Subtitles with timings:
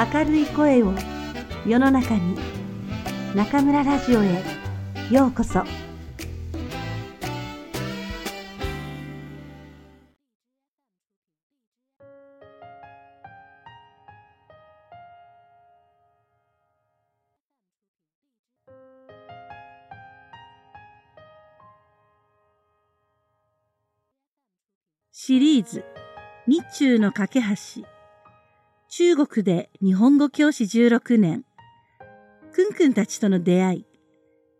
[0.00, 0.94] 明るい声を
[1.66, 2.34] 世の中に
[3.34, 4.42] 中村ラジオへ
[5.10, 5.62] ようこそ。
[25.12, 25.84] シリーズ
[26.46, 27.99] 日中の架け橋。
[28.92, 31.44] 中国で日本語教師16年。
[32.52, 33.86] くんくんたちとの出会い。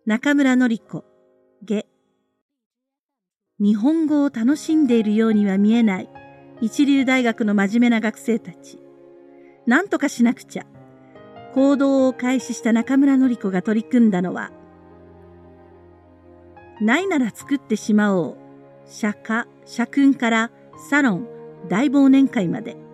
[0.07, 1.05] 中村のり子
[1.65, 1.85] 下
[3.59, 6.09] 日本語を楽しんでいるようには見えない。
[6.61, 8.79] 一流大学の真面目な学生たち。
[9.67, 10.67] 何とかしなくちゃ。
[11.53, 14.53] 行動を開始した中村のり子が取り組んだのは。
[16.81, 18.37] ないなら作ってしまおう。
[18.87, 20.53] 釈迦社訓から
[20.89, 21.27] サロン
[21.69, 22.90] 大忘年会まで。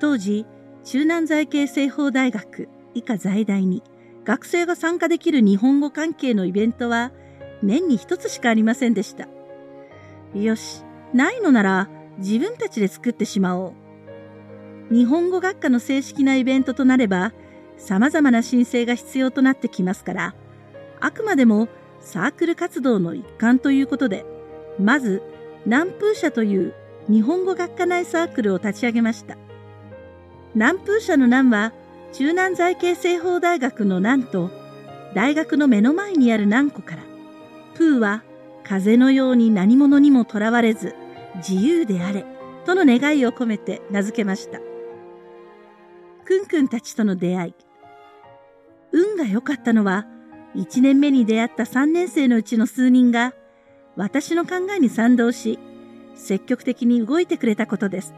[0.00, 0.46] 当時
[0.84, 3.82] 中南財系西方大学以下在大に
[4.24, 7.12] 学生が参加できる日本語関係のイベントは
[7.62, 9.28] 年に一つしかありませんでした
[10.34, 13.68] よしないのなら自分たちで作ってしまお
[14.90, 17.32] う日本語学科の正式なイベントとなれば
[17.78, 20.34] 様々な申請が必要となってきますから
[21.00, 21.68] あくまでも
[22.00, 24.24] サークル活動の一環ということで
[24.78, 25.22] まず
[25.66, 26.74] 南風社という
[27.08, 29.36] 日本語学科内サークルを立ち上げました。
[30.54, 31.72] 南風社の南は
[32.12, 34.50] 中南財系西方大学の南と
[35.14, 37.02] 大学の目の前にある南湖から、
[37.74, 38.22] プーは
[38.62, 40.94] 風のように何者にもとらわれず
[41.36, 42.24] 自由であれ
[42.64, 44.60] との願いを込めて名付けました。
[46.24, 47.54] くんくんたちとの出会い。
[48.92, 50.06] 運が良かったのは、
[50.54, 53.34] 1年目に出会った3年生のうちの数人が
[53.96, 55.58] 私の考えに賛同し、
[56.14, 58.14] 積極的に動いてくれたことです。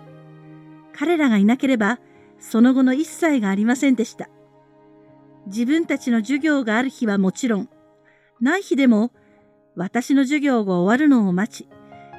[0.93, 1.98] 彼らがいなければ、
[2.39, 4.29] その後の一切がありませんでした。
[5.47, 7.69] 自分たちの授業がある日はもちろん、
[8.41, 9.12] ない日でも、
[9.75, 11.69] 私の授業が終わるのを待ち、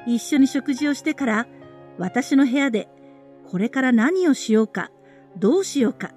[0.06, 1.46] 一緒に食事をしてから、
[1.98, 2.88] 私の部屋で、
[3.50, 4.90] これから何をしようか、
[5.36, 6.12] どうしようか、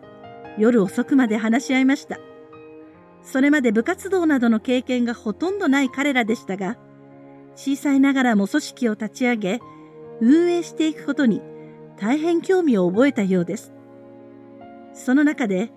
[0.58, 2.20] 夜遅くまで話し合いました。
[3.24, 6.78] それまで部活動などの経験がほとんどない彼らでしたが、
[7.56, 9.60] 小さいながらも組織を立ち上げ、
[10.22, 11.42] 運営していくことに
[11.98, 13.74] 大変興味を覚えたようです。
[14.94, 15.72] その中で、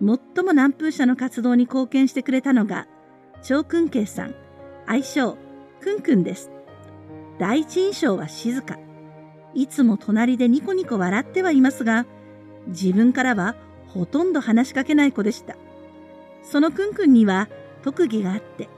[0.00, 0.08] 最
[0.44, 2.86] も南風社の活動に貢献してくれたのが、
[3.42, 4.34] 張君慶さん、
[4.86, 5.36] 愛称、
[5.80, 6.50] くんくんです。
[7.38, 8.78] 第一印象は静か。
[9.54, 12.06] いつも隣でニコニコ笑ってはいますが、
[12.68, 13.54] 自分からは
[13.88, 15.56] ほとんど話しかけない子でした。
[16.42, 17.48] そのくんくんには
[17.82, 18.68] 特技があって、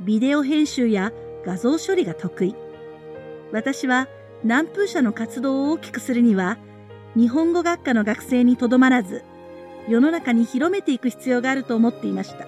[0.00, 1.12] ビデオ編集や
[1.44, 2.54] 画像処理が得意。
[3.52, 4.08] 私は
[4.42, 6.58] 南風社の活動を大きくするには、
[7.18, 9.24] 日本語学科の学生にとどまらず、
[9.88, 12.46] 世の中に広めていく必要があると思っていました。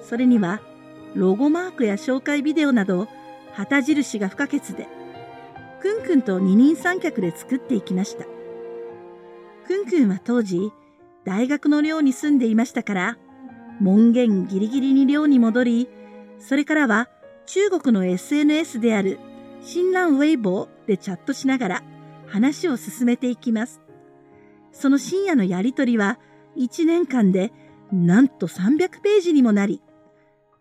[0.00, 0.62] それには、
[1.14, 3.06] ロゴマークや紹介ビデオなど、
[3.52, 4.88] 旗印が不可欠で、
[5.82, 8.24] くんくんと二人三脚で作っていきました。
[9.66, 10.72] くんくんは当時、
[11.26, 13.18] 大学の寮に住んでいましたから、
[13.78, 15.88] 門限ギリギリに寮に戻り、
[16.38, 17.10] それからは
[17.44, 19.18] 中国の SNS である
[19.60, 21.82] 新蘭ウェイボーでチャットしながら
[22.26, 23.80] 話を進めていきます。
[24.72, 26.18] その深夜のやりとりは
[26.56, 27.52] 1年間で
[27.92, 29.80] なんと300ページにもなり、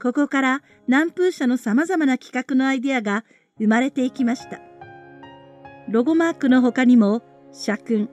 [0.01, 3.25] ここから南風社の様々な企画のアイデアが
[3.57, 4.59] 生まれていきました。
[5.89, 8.09] ロゴマークの他にも、社訓、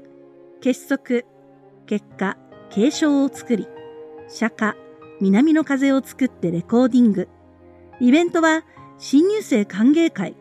[0.60, 1.22] 結束、
[1.86, 2.36] 結果、
[2.70, 3.66] 継承を作り、
[4.28, 4.74] 釈迦、
[5.20, 7.28] 南の風を作ってレコーディング、
[8.00, 8.64] イベントは
[8.98, 10.36] 新入生歓迎会、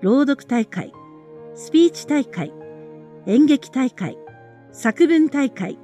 [0.00, 0.92] 朗読大会、
[1.58, 2.52] スピーチ大会、
[3.24, 4.18] 演劇大会、
[4.72, 5.78] 作文大会、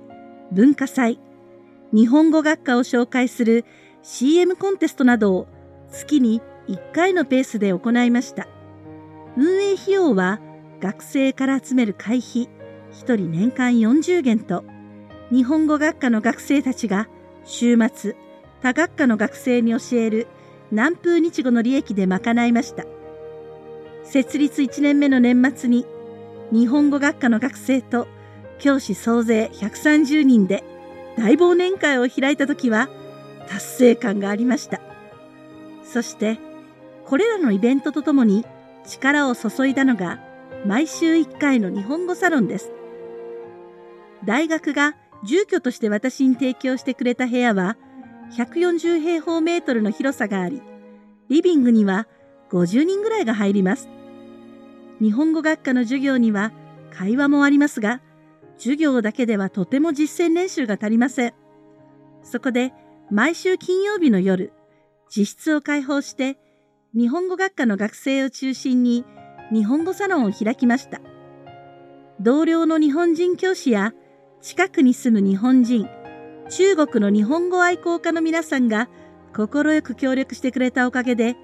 [0.52, 1.18] 文化祭、
[1.94, 3.64] 日本語学科を紹介する
[4.02, 5.48] CM コンテストなどを
[5.90, 8.48] 月に1回のペースで行いました。
[9.38, 10.40] 運営費用は
[10.82, 12.50] 学生から集める会費
[12.92, 14.64] 1人年間40元と
[15.30, 17.08] 日本語学科の学生たちが
[17.44, 18.14] 週末
[18.60, 20.26] 他学科の学生に教える
[20.70, 22.84] 南風日語の利益で賄いました。
[24.04, 25.86] 設立1年目の年末に
[26.50, 28.06] 日本語学科の学生と
[28.58, 30.64] 教師総勢130人で
[31.16, 32.88] 大忘年会を開いた時は
[33.48, 34.80] 達成感がありました。
[35.82, 36.38] そして
[37.06, 38.44] これらのイベントとともに
[38.86, 40.20] 力を注いだのが
[40.66, 42.72] 毎週1回の日本語サロンです。
[44.24, 44.94] 大学が
[45.24, 47.76] 住居として私に提供してくれた部屋は
[48.36, 50.62] 140平方メートルの広さがあり、
[51.28, 52.06] リビングには
[52.52, 53.88] 50人ぐらいが入ります。
[55.00, 56.52] 日本語学科の授業には
[56.92, 58.00] 会話もありますが、
[58.58, 61.34] 授業だけではとても実践練習が足りません。
[62.22, 62.72] そこで
[63.10, 64.52] 毎週金曜日の夜、
[65.14, 66.38] 自室を開放して
[66.94, 69.04] 日本語学科の学生を中心に
[69.50, 71.00] 日本語サロンを開きました。
[72.20, 73.92] 同僚の日本人教師や
[74.42, 75.88] 近くに住む日本人、
[76.50, 78.88] 中国の日本語愛好家の皆さんが
[79.32, 81.36] 快く協力してくれたおかげで、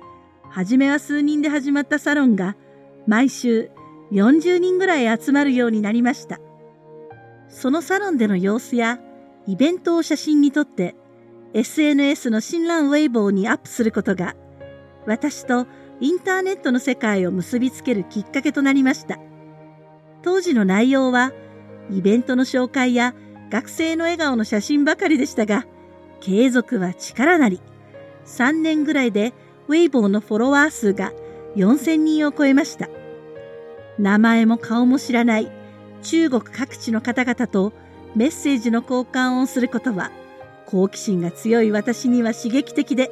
[0.51, 2.57] 初めは数人で始まったサロンが
[3.07, 3.71] 毎週
[4.13, 6.41] 40人ぐらい集まるようになりました。
[7.49, 9.01] そのサロンでの様子や
[9.47, 10.95] イベントを写真に撮って
[11.55, 14.37] SNS の新蘭ウェイボーにアップすることが
[15.07, 15.67] 私と
[16.01, 19.19] インターネットの世界を結びつけるきっかけとなりました。
[20.23, 21.33] 当時の内容は
[21.91, 23.15] イベントの紹介や
[23.51, 25.67] 学生の笑顔の写真ばかりでしたが、
[26.21, 27.61] 継続は力なり、
[28.27, 29.33] 3年ぐらいで
[29.69, 31.13] ウェイボーのフォロワー数が
[31.55, 32.89] 4000人を超えました。
[33.99, 35.51] 名前も顔も知らない
[36.03, 37.73] 中国各地の方々と
[38.15, 40.11] メッセージの交換をすることは
[40.67, 43.11] 好奇心が強い私には刺激的で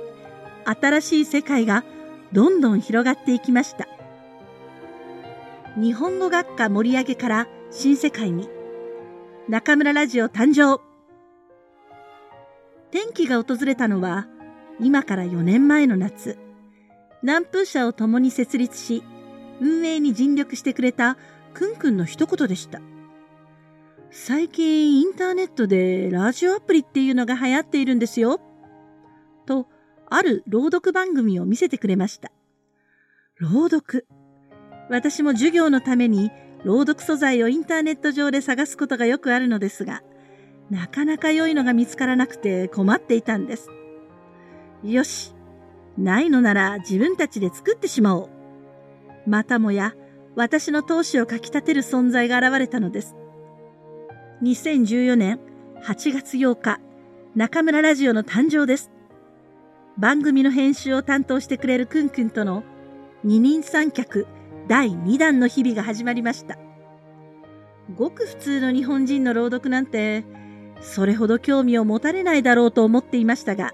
[0.64, 1.84] 新しい世界が
[2.32, 3.88] どんどん広がっていきました。
[5.76, 8.48] 日本語学科盛り上げから新世界に
[9.48, 10.80] 中村ラジオ誕生。
[12.90, 14.26] 転機が訪れたのは
[14.80, 16.45] 今から4年前の夏。
[17.22, 19.02] 南風社を共に設立し
[19.60, 21.16] 運営に尽力してくれた
[21.54, 22.80] くんくんの一言でした。
[24.10, 28.40] 最近インターネットでラジオアプリっていうのが流行っているんですよ。
[29.46, 29.66] と、
[30.08, 32.30] ある朗読番組を見せてくれました。
[33.38, 34.06] 朗読。
[34.88, 36.30] 私も授業のために
[36.64, 40.02] 朗読素材をインターネット上で探すことがよくあるのですが、
[40.70, 43.68] なかなか良いのが見つからなくて困っていたんです。
[44.82, 45.35] よし。
[45.98, 48.28] ないのなら自分たちで作ってしまおう。
[49.26, 49.94] またもや
[50.34, 53.16] 私の闘志をかき立てる存在が現れたのです。
[54.42, 55.40] 2014年
[55.82, 56.80] 8月8日、
[57.34, 58.90] 中村ラジオの誕生です。
[59.98, 62.64] 番組の編集を担当してくれるくんくんとの
[63.24, 64.26] 二人三脚
[64.68, 66.58] 第2弾の日々が始まりました。
[67.94, 70.24] ごく普通の日本人の朗読なんて、
[70.80, 73.72] それほど興味を持たれないだろうと思っていましたが、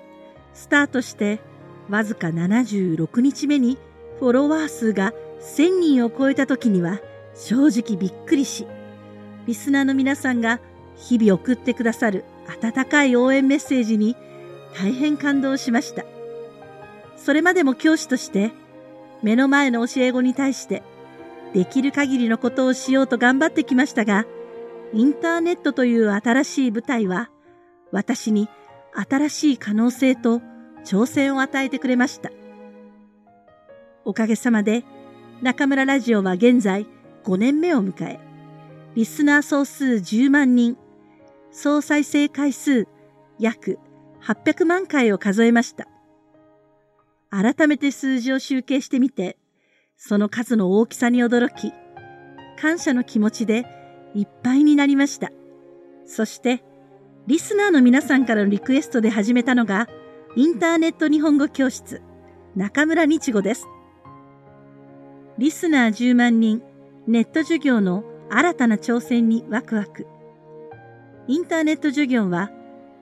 [0.54, 1.40] スタートして
[1.88, 3.79] わずか76日目に
[4.19, 7.00] フォロワー数が1000人を超えた時には
[7.34, 8.67] 正直びっくりし、
[9.46, 10.61] リスナーの皆さんが
[10.96, 12.25] 日々送ってくださる
[12.62, 14.17] 温かい応援メッセージに
[14.75, 16.05] 大変感動しました。
[17.17, 18.52] それまでも教師として
[19.23, 20.82] 目の前の教え子に対して
[21.55, 24.26] できる限りのことをしようと頑張ってきましたが、
[24.94, 27.31] インターネットという新しい舞台は
[27.90, 28.49] 私に
[28.94, 30.40] 新しい可能性と
[30.84, 32.31] 挑戦を与えてくれました。
[34.05, 34.84] おかげさまで
[35.43, 36.87] 中村ラジオは現在
[37.25, 38.20] 5年目を迎え、
[38.94, 40.76] リスナー総数10万人、
[41.50, 42.87] 総再生回数
[43.38, 43.79] 約
[44.23, 45.88] 800万回を数えました。
[47.31, 49.37] 改めて数字を集計してみて、
[49.96, 51.73] その数の大きさに驚き、
[52.61, 53.64] 感謝の気持ちで
[54.14, 55.31] いっぱいになりました。
[56.06, 56.62] そして、
[57.26, 59.88] リスナーの皆さんからのリクエストで始めたのが、
[60.34, 62.00] インターネット日本語教室、
[62.56, 63.67] 中村日語です。
[65.37, 66.62] リスナー10万人、
[67.06, 70.06] ネット授業の新たな挑戦にワクワク。
[71.29, 72.51] インターネット授業は、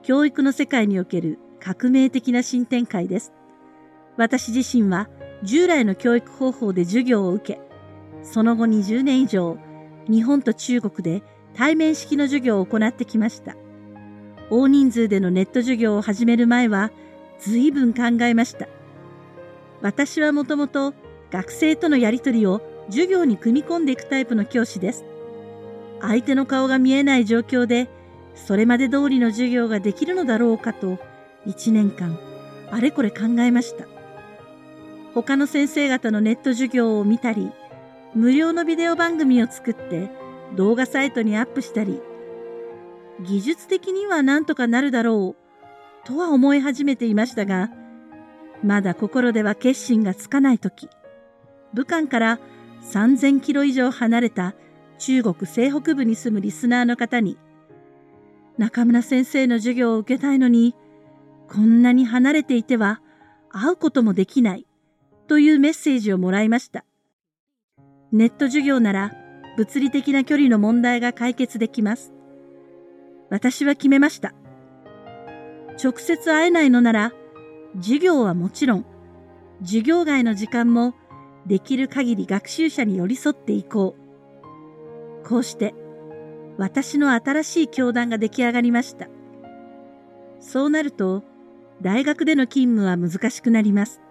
[0.03, 3.31] 教育の世界における革命的な新展開です。
[4.17, 5.07] 私自身は
[5.41, 7.61] 従来の教育方法で授業を受け、
[8.23, 9.57] その後20年以上、
[10.09, 11.23] 日本と中国で
[11.53, 13.55] 対面式の授業を行ってきました。
[14.49, 16.91] 大人数でのネット授業を始める前は、
[17.41, 18.67] 随分考えました。
[19.81, 20.93] 私はもともと
[21.31, 25.05] 学生とのやりとりを授業に組み込んでいくタイプの教師です。
[26.01, 27.89] 相手の顔が見えない状況で、
[28.35, 30.97] それまで通りの授業ができるのだろうかと、
[31.47, 32.19] 1年間、
[32.69, 33.85] あれこれ考えました。
[35.13, 37.51] 他の先生方のネット授業を見たり、
[38.13, 40.09] 無料のビデオ番組を作って
[40.55, 42.01] 動画サイトにアップしたり、
[43.21, 45.40] 技術的には何とかなるだろう、
[46.05, 47.69] とは思い始めていましたが、
[48.63, 50.89] まだ心では決心がつかないとき、
[51.73, 52.39] 武漢から
[52.83, 54.55] 3000キロ以上離れた
[54.97, 57.37] 中国西北部に住むリスナーの方に、
[58.57, 60.75] 中村先生の授業を受けたいのに、
[61.47, 63.01] こんなに離れていては
[63.49, 64.65] 会うこともできない
[65.27, 66.85] というメッセージをもらいました。
[68.11, 69.11] ネット授業なら
[69.57, 72.13] 物理的な距離の問題が解決できます。
[73.29, 74.33] 私は決めました。
[75.81, 77.13] 直接会えないのなら、
[77.77, 78.85] 授業はもちろん、
[79.61, 80.93] 授業外の時間も
[81.47, 85.27] できる限り学習者に寄り添っていこう。
[85.27, 85.73] こうして、
[86.57, 89.07] 私の新しい教団が出来上がりました。
[90.39, 91.23] そうなると、
[91.81, 94.01] 大学での勤務は難しくなります。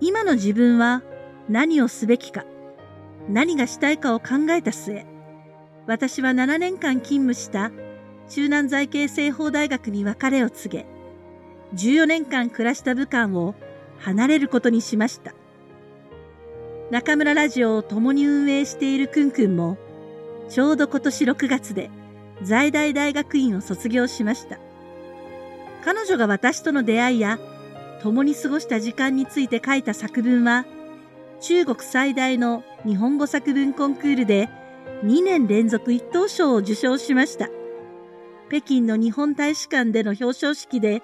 [0.00, 1.02] 今の自分は
[1.48, 2.44] 何をすべきか、
[3.28, 5.06] 何がしたいかを考えた末、
[5.86, 7.70] 私は7年間勤務した
[8.28, 10.86] 中南財系西方大学に別れを告げ、
[11.74, 13.54] 14年間暮らした武漢を
[13.98, 15.34] 離れることにしました。
[16.90, 19.78] 中村ラジオを共に運営しているくんくんも、
[20.48, 21.90] ちょうど今年6月で
[22.42, 24.58] 在大大学院を卒業しました。
[25.84, 27.38] 彼女が私との出会いや
[28.02, 30.66] 共に過ごした時間について書いた作文は、
[31.40, 34.48] 中国最大の日本語作文コンクールで
[35.04, 37.48] 2年連続一等賞を受賞しました。
[38.52, 41.02] 北京の日本大使館での表彰式で、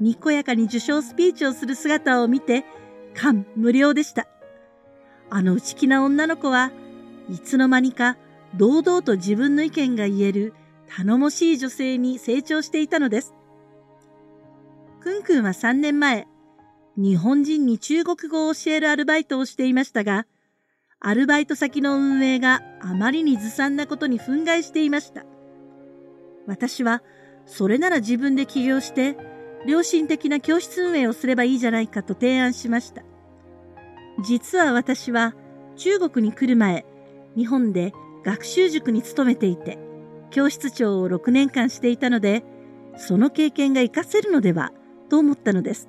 [0.00, 2.64] にこやかに受賞スピーチをする姿を見て、
[3.14, 4.26] 感無量でした。
[5.30, 6.72] あの内気な女の子は
[7.30, 8.16] いつの間にか
[8.56, 10.54] 堂々と自分の意見が言える
[10.88, 13.32] 頼もしい女性に成長していたのです。
[14.98, 16.26] くんくんは3年前、
[16.96, 20.26] 日本人に中国語を教えるアルバイトをしていましたが、
[20.98, 25.24] アルバイト先の運営があまりにずさんなことに憤慨していました。
[26.46, 27.02] 私は、
[27.46, 29.16] それなら自分で起業して、
[29.66, 33.02] 良心的な教室運営をすればいいじゃないかと提案しました。
[34.24, 35.34] 実は私は
[35.76, 36.84] 中国に来る前、
[37.36, 37.92] 日本で
[38.24, 39.78] 学習塾に勤めていて、
[40.30, 42.44] 教室長を6年間していたので、
[42.96, 44.72] その経験が活かせるのでは
[45.08, 45.88] と思ったのです。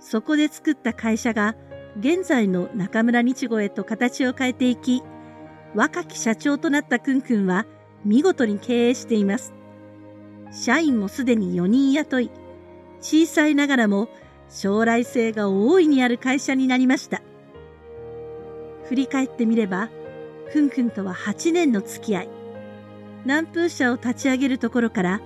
[0.00, 1.56] そこで作った会社が
[1.98, 5.02] 現在の中村日語へと形を変えていき、
[5.74, 7.66] 若き社長となったくんくんは
[8.06, 9.52] 見事に経営しています。
[10.52, 12.30] 社員もすでに4人雇い、
[13.00, 14.08] 小さいながらも
[14.48, 17.20] 将来性が大いにある会社になりました。
[18.88, 19.90] 振り返ってみれば、
[20.52, 22.28] くんくんとは8年の付き合い。
[23.24, 25.20] 南風社を立ち上げるところから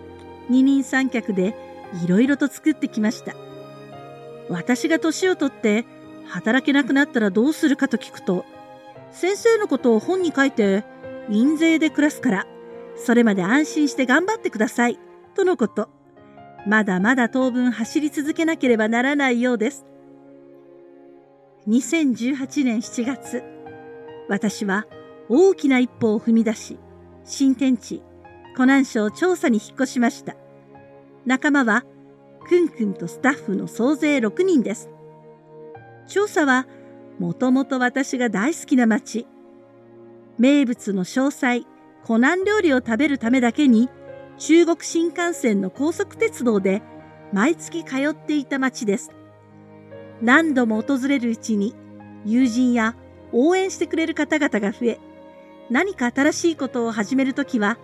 [0.49, 1.55] 二人三脚で
[2.03, 3.35] いろいろと作ってきました。
[4.49, 5.85] 私が年を取って
[6.27, 8.47] 働けなくなったらどうするかと聞くと、
[9.13, 10.85] 先生のことを本に書いて
[11.29, 12.47] 印税で暮らすから、
[13.05, 14.99] それまで安心して頑張ってください、
[15.35, 15.89] とのこと。
[16.67, 19.87] まだまだ当分走り続けなければならないようです。
[21.69, 23.43] 2018年7月、
[24.29, 24.87] 私は
[25.29, 26.79] 大きな一歩を踏み出し、
[27.25, 28.03] 新天地、
[28.57, 30.37] 湖南省調査に引っ越しました。
[31.25, 31.85] 仲間は、
[32.49, 34.91] くんくんとスタッフの総勢6人です。
[36.09, 36.67] 調査は、
[37.19, 39.27] もともと私が大好きな町。
[40.39, 41.67] 名物の詳細、
[42.11, 43.89] 湖南料理を食べるためだけに、
[44.37, 46.83] 中国新幹線の高速鉄道で
[47.33, 49.13] 毎月通っていた町です。
[50.21, 51.73] 何度も訪れるうちに
[52.25, 52.97] 友人や
[53.31, 54.99] 応援してくれる方々が増え、
[55.71, 57.79] 何か新しいことを始めるときは、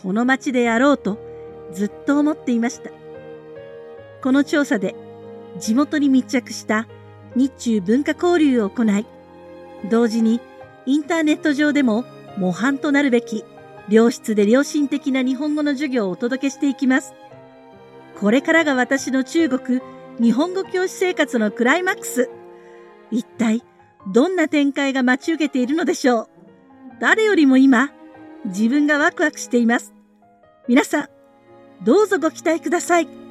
[0.00, 1.18] この町でやろうと
[1.72, 2.90] ずっと思っていました。
[4.22, 4.94] この調査で
[5.58, 6.86] 地元に密着した
[7.34, 9.04] 日中文化交流を行い、
[9.90, 10.40] 同時に
[10.86, 12.04] インターネット上でも
[12.38, 13.44] 模範となるべき
[13.88, 17.14] 良質で良心的な日本語の授業をお届けしていきます。
[18.18, 19.80] これからが私の中国
[20.18, 22.30] 日本語教師生活のクライマックス。
[23.10, 23.62] 一体
[24.12, 26.28] どんな展開が待ち受けているのでしょう？
[27.00, 27.92] 誰よりも今、
[28.46, 29.94] 自分がワクワクしています。
[30.66, 31.08] 皆さん、
[31.84, 33.25] どうぞご期待ください。